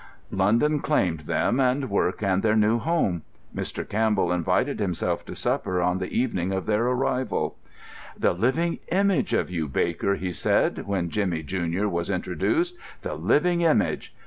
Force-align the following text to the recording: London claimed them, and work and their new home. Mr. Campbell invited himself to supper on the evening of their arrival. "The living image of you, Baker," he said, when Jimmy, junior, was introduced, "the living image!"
London 0.31 0.79
claimed 0.79 1.19
them, 1.29 1.59
and 1.59 1.87
work 1.87 2.23
and 2.23 2.41
their 2.41 2.55
new 2.55 2.79
home. 2.79 3.21
Mr. 3.55 3.87
Campbell 3.87 4.31
invited 4.31 4.79
himself 4.79 5.23
to 5.25 5.35
supper 5.35 5.79
on 5.79 5.99
the 5.99 6.09
evening 6.11 6.51
of 6.51 6.65
their 6.65 6.87
arrival. 6.87 7.55
"The 8.17 8.33
living 8.33 8.79
image 8.87 9.31
of 9.33 9.51
you, 9.51 9.67
Baker," 9.67 10.15
he 10.15 10.31
said, 10.31 10.87
when 10.87 11.11
Jimmy, 11.11 11.43
junior, 11.43 11.87
was 11.87 12.09
introduced, 12.09 12.75
"the 13.03 13.13
living 13.13 13.61
image!" 13.61 14.11